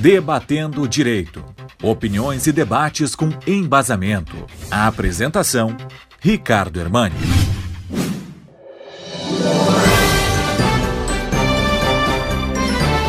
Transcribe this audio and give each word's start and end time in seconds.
Debatendo 0.00 0.88
Direito. 0.88 1.44
Opiniões 1.82 2.46
e 2.46 2.52
debates 2.52 3.14
com 3.14 3.28
embasamento. 3.46 4.34
A 4.70 4.86
apresentação: 4.86 5.76
Ricardo 6.18 6.80
Hermani. 6.80 7.14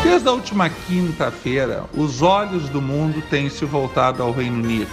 Desde 0.04 0.28
a 0.28 0.32
última 0.32 0.68
quinta-feira, 0.68 1.84
os 1.94 2.20
olhos 2.20 2.68
do 2.68 2.82
mundo 2.82 3.22
têm 3.30 3.48
se 3.48 3.64
voltado 3.64 4.22
ao 4.22 4.30
Reino 4.30 4.56
Unido. 4.56 4.90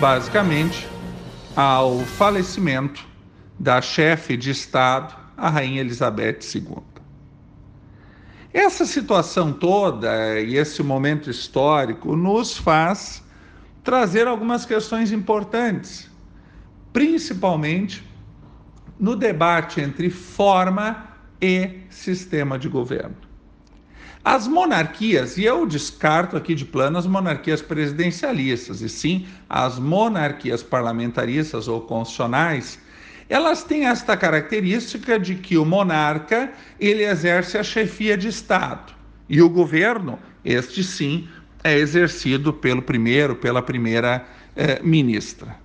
Basicamente, 0.00 0.84
ao 1.54 2.00
falecimento 2.00 3.06
da 3.56 3.80
chefe 3.80 4.36
de 4.36 4.50
Estado, 4.50 5.14
a 5.36 5.48
Rainha 5.48 5.80
Elizabeth 5.80 6.40
II. 6.52 6.93
Essa 8.54 8.86
situação 8.86 9.52
toda 9.52 10.38
e 10.38 10.56
esse 10.56 10.80
momento 10.80 11.28
histórico 11.28 12.14
nos 12.14 12.56
faz 12.56 13.20
trazer 13.82 14.28
algumas 14.28 14.64
questões 14.64 15.10
importantes, 15.10 16.08
principalmente 16.92 18.08
no 18.96 19.16
debate 19.16 19.80
entre 19.80 20.08
forma 20.08 21.08
e 21.42 21.80
sistema 21.90 22.56
de 22.56 22.68
governo. 22.68 23.16
As 24.24 24.46
monarquias, 24.46 25.36
e 25.36 25.44
eu 25.44 25.66
descarto 25.66 26.36
aqui 26.36 26.54
de 26.54 26.64
plano 26.64 26.96
as 26.96 27.08
monarquias 27.08 27.60
presidencialistas, 27.60 28.80
e 28.80 28.88
sim 28.88 29.26
as 29.50 29.80
monarquias 29.80 30.62
parlamentaristas 30.62 31.66
ou 31.66 31.80
constitucionais, 31.80 32.78
elas 33.28 33.62
têm 33.64 33.86
esta 33.86 34.16
característica 34.16 35.18
de 35.18 35.34
que 35.36 35.56
o 35.56 35.64
monarca 35.64 36.52
ele 36.78 37.04
exerce 37.04 37.56
a 37.56 37.62
chefia 37.62 38.16
de 38.16 38.28
Estado 38.28 38.94
e 39.28 39.40
o 39.40 39.48
governo, 39.48 40.18
este 40.44 40.84
sim, 40.84 41.26
é 41.62 41.76
exercido 41.78 42.52
pelo 42.52 42.82
primeiro, 42.82 43.34
pela 43.36 43.62
primeira 43.62 44.24
eh, 44.54 44.80
ministra. 44.82 45.56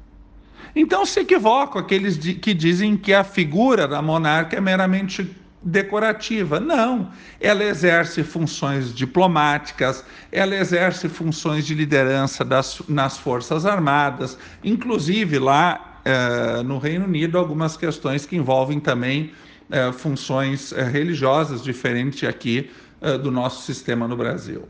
Então 0.76 1.06
se 1.06 1.20
equivocam 1.20 1.82
aqueles 1.82 2.18
que 2.18 2.54
dizem 2.54 2.96
que 2.96 3.14
a 3.14 3.24
figura 3.24 3.88
da 3.88 4.02
monarca 4.02 4.56
é 4.56 4.62
meramente 4.62 5.36
decorativa. 5.62 6.60
Não, 6.60 7.12
ela 7.40 7.64
exerce 7.64 8.24
funções 8.24 8.94
diplomáticas, 8.94 10.06
ela 10.32 10.56
exerce 10.56 11.10
funções 11.10 11.66
de 11.66 11.74
liderança 11.74 12.46
das, 12.46 12.82
nas 12.88 13.18
Forças 13.18 13.66
Armadas, 13.66 14.38
inclusive 14.64 15.38
lá 15.38 15.89
eh, 16.10 16.64
no 16.64 16.80
Reino 16.80 17.06
Unido 17.06 17.38
algumas 17.38 17.78
questões 17.78 18.26
que 18.26 18.36
envolvem 18.36 18.80
também 18.80 19.32
eh, 19.70 19.92
funções 19.92 20.72
eh, 20.72 20.84
religiosas 20.84 21.62
diferentes 21.62 22.28
aqui 22.28 22.72
do 23.24 23.32
nosso 23.32 23.66
sistema 23.66 24.10
no 24.10 24.18
Brasil. 24.18 24.68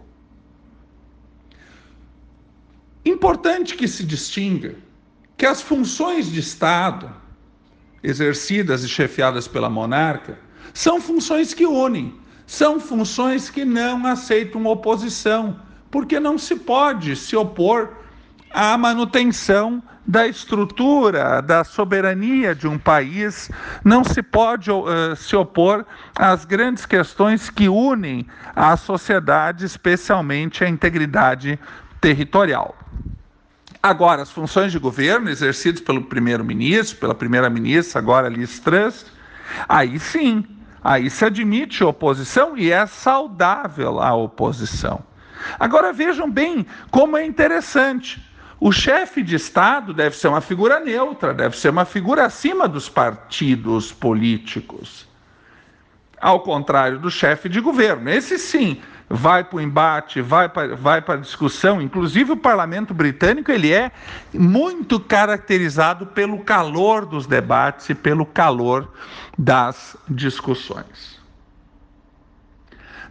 Importante 3.03 3.75
que 3.75 3.87
se 3.87 4.03
distinga 4.03 4.75
que 5.35 5.47
as 5.47 5.63
funções 5.63 6.31
de 6.31 6.39
Estado 6.39 7.11
exercidas 8.03 8.83
e 8.83 8.87
chefiadas 8.87 9.47
pela 9.47 9.67
monarca 9.67 10.37
são 10.75 11.01
funções 11.01 11.55
que 11.55 11.65
unem, 11.65 12.13
são 12.45 12.79
funções 12.79 13.49
que 13.49 13.65
não 13.65 14.05
aceitam 14.05 14.63
oposição, 14.67 15.59
porque 15.89 16.19
não 16.19 16.37
se 16.37 16.55
pode 16.55 17.15
se 17.15 17.35
opor 17.35 17.97
à 18.51 18.77
manutenção 18.77 19.81
da 20.09 20.25
estrutura, 20.25 21.39
da 21.39 21.63
soberania 21.63 22.55
de 22.55 22.67
um 22.67 22.79
país, 22.79 23.51
não 23.85 24.03
se 24.03 24.23
pode 24.23 24.71
uh, 24.71 25.15
se 25.15 25.35
opor 25.35 25.85
às 26.15 26.45
grandes 26.45 26.83
questões 26.83 27.51
que 27.51 27.69
unem 27.69 28.25
a 28.55 28.75
sociedade, 28.75 29.65
especialmente 29.65 30.63
a 30.63 30.67
integridade 30.67 31.59
territorial. 32.01 32.75
Agora, 33.83 34.23
as 34.23 34.31
funções 34.31 34.71
de 34.71 34.79
governo 34.79 35.29
exercidas 35.29 35.79
pelo 35.79 36.01
primeiro-ministro, 36.01 36.97
pela 36.97 37.13
primeira-ministra, 37.13 37.99
agora 37.99 38.27
Liz 38.27 38.57
Truss, 38.59 39.05
aí 39.67 39.99
sim, 39.99 40.43
aí 40.83 41.07
se 41.11 41.23
admite 41.23 41.83
oposição 41.83 42.57
e 42.57 42.71
é 42.71 42.83
saudável 42.87 44.01
a 44.01 44.15
oposição. 44.15 45.03
Agora 45.59 45.93
vejam 45.93 46.27
bem 46.27 46.65
como 46.89 47.15
é 47.15 47.23
interessante. 47.23 48.27
O 48.59 48.73
chefe 48.73 49.23
de 49.23 49.35
Estado 49.35 49.93
deve 49.93 50.17
ser 50.17 50.27
uma 50.27 50.41
figura 50.41 50.79
neutra, 50.81 51.33
deve 51.33 51.57
ser 51.57 51.69
uma 51.69 51.85
figura 51.85 52.25
acima 52.25 52.67
dos 52.67 52.89
partidos 52.89 53.91
políticos. 53.91 55.07
Ao 56.19 56.41
contrário 56.41 56.99
do 56.99 57.09
chefe 57.09 57.47
de 57.47 57.61
governo. 57.61 58.09
Esse 58.09 58.37
sim 58.37 58.81
vai 59.09 59.45
para 59.45 59.57
o 59.57 59.61
embate, 59.61 60.21
vai 60.21 60.49
para 60.49 60.75
vai 60.75 61.01
a 61.07 61.15
discussão. 61.15 61.81
Inclusive, 61.81 62.33
o 62.33 62.37
parlamento 62.37 62.93
britânico 62.93 63.49
ele 63.49 63.71
é 63.71 63.93
muito 64.33 64.99
caracterizado 64.99 66.05
pelo 66.07 66.39
calor 66.39 67.05
dos 67.05 67.25
debates 67.25 67.89
e 67.89 67.95
pelo 67.95 68.25
calor 68.25 68.91
das 69.37 69.95
discussões. 70.09 71.17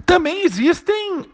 Também 0.04 0.44
existem 0.44 1.20
uh, 1.20 1.24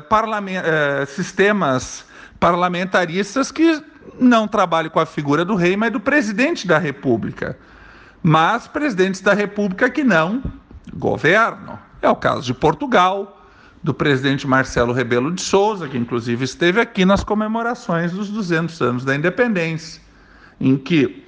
uh, 0.00 1.06
sistemas 1.06 2.07
parlamentaristas 2.38 3.50
que 3.50 3.82
não 4.18 4.48
trabalham 4.48 4.90
com 4.90 5.00
a 5.00 5.06
figura 5.06 5.44
do 5.44 5.54
rei, 5.54 5.76
mas 5.76 5.92
do 5.92 6.00
presidente 6.00 6.66
da 6.66 6.78
República. 6.78 7.58
Mas 8.22 8.66
presidentes 8.66 9.20
da 9.20 9.34
República 9.34 9.90
que 9.90 10.02
não 10.02 10.42
governam. 10.94 11.78
É 12.00 12.08
o 12.08 12.16
caso 12.16 12.42
de 12.42 12.54
Portugal, 12.54 13.42
do 13.82 13.94
presidente 13.94 14.46
Marcelo 14.46 14.92
Rebelo 14.92 15.32
de 15.32 15.40
Souza, 15.40 15.88
que 15.88 15.96
inclusive 15.96 16.44
esteve 16.44 16.80
aqui 16.80 17.04
nas 17.04 17.22
comemorações 17.22 18.12
dos 18.12 18.28
200 18.28 18.80
anos 18.82 19.04
da 19.04 19.14
independência, 19.14 20.00
em 20.60 20.76
que 20.76 21.24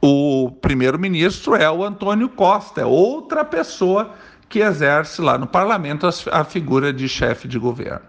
o 0.00 0.50
primeiro-ministro 0.62 1.54
é 1.54 1.70
o 1.70 1.84
Antônio 1.84 2.28
Costa, 2.28 2.82
é 2.82 2.86
outra 2.86 3.44
pessoa 3.44 4.14
que 4.48 4.60
exerce 4.60 5.20
lá 5.20 5.38
no 5.38 5.46
parlamento 5.46 6.08
a 6.30 6.44
figura 6.44 6.92
de 6.92 7.08
chefe 7.08 7.46
de 7.46 7.58
governo. 7.58 8.00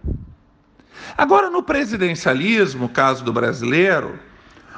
Agora, 1.18 1.50
no 1.50 1.64
presidencialismo, 1.64 2.90
caso 2.90 3.24
do 3.24 3.34
brasileiro, 3.34 4.20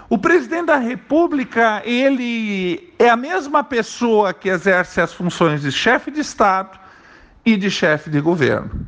o 0.09 0.17
presidente 0.17 0.67
da 0.67 0.78
República, 0.78 1.81
ele 1.85 2.94
é 3.00 3.09
a 3.09 3.16
mesma 3.16 3.63
pessoa 3.63 4.34
que 4.34 4.50
exerce 4.50 5.01
as 5.01 5.13
funções 5.13 5.61
de 5.61 5.72
chefe 5.72 6.11
de 6.11 6.19
Estado 6.19 6.79
e 7.45 7.57
de 7.57 7.72
chefe 7.72 8.09
de 8.09 8.22
governo. 8.22 8.88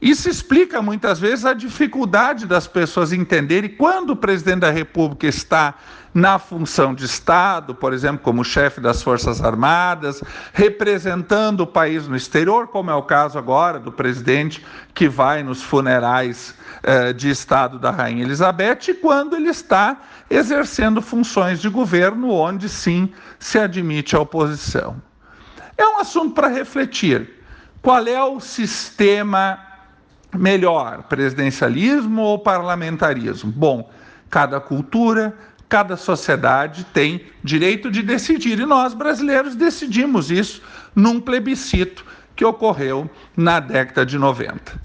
Isso 0.00 0.30
explica 0.30 0.80
muitas 0.80 1.18
vezes 1.18 1.44
a 1.44 1.52
dificuldade 1.52 2.46
das 2.46 2.66
pessoas 2.66 3.12
entenderem 3.12 3.68
quando 3.68 4.10
o 4.10 4.16
presidente 4.16 4.60
da 4.60 4.70
República 4.70 5.26
está 5.26 5.74
na 6.14 6.38
função 6.38 6.94
de 6.94 7.04
Estado, 7.04 7.74
por 7.74 7.92
exemplo, 7.92 8.20
como 8.20 8.42
chefe 8.42 8.80
das 8.80 9.02
Forças 9.02 9.42
Armadas, 9.42 10.22
representando 10.54 11.60
o 11.60 11.66
país 11.66 12.08
no 12.08 12.16
exterior, 12.16 12.68
como 12.68 12.90
é 12.90 12.94
o 12.94 13.02
caso 13.02 13.38
agora 13.38 13.78
do 13.78 13.92
presidente 13.92 14.64
que 14.94 15.06
vai 15.06 15.42
nos 15.42 15.62
funerais 15.62 16.54
eh, 16.82 17.12
de 17.12 17.28
Estado 17.28 17.78
da 17.78 17.90
Rainha 17.90 18.24
Elizabeth, 18.24 18.88
e 18.88 18.94
quando 18.94 19.36
ele 19.36 19.50
está 19.50 20.00
exercendo 20.30 21.02
funções 21.02 21.60
de 21.60 21.68
governo, 21.68 22.30
onde 22.30 22.70
sim 22.70 23.12
se 23.38 23.58
admite 23.58 24.16
a 24.16 24.20
oposição. 24.20 25.00
É 25.76 25.86
um 25.86 25.98
assunto 25.98 26.34
para 26.34 26.48
refletir. 26.48 27.38
Qual 27.82 28.06
é 28.06 28.22
o 28.22 28.40
sistema 28.40 29.69
melhor, 30.34 31.02
presidencialismo 31.04 32.22
ou 32.22 32.38
parlamentarismo? 32.38 33.50
Bom, 33.50 33.90
cada 34.28 34.60
cultura, 34.60 35.34
cada 35.68 35.96
sociedade 35.96 36.84
tem 36.92 37.26
direito 37.42 37.90
de 37.90 38.02
decidir 38.02 38.58
e 38.58 38.66
nós 38.66 38.94
brasileiros 38.94 39.54
decidimos 39.54 40.30
isso 40.30 40.62
num 40.94 41.20
plebiscito 41.20 42.04
que 42.34 42.44
ocorreu 42.44 43.08
na 43.36 43.60
década 43.60 44.04
de 44.04 44.18
90. 44.18 44.80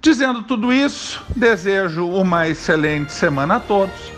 Dizendo 0.00 0.42
tudo 0.42 0.72
isso, 0.72 1.22
desejo 1.36 2.08
uma 2.08 2.48
excelente 2.48 3.12
semana 3.12 3.56
a 3.56 3.60
todos 3.60 4.10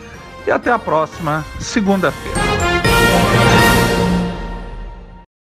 e 0.46 0.50
até 0.50 0.73
a 0.73 0.79
próxima 0.79 1.44
segunda-feira. 1.61 2.40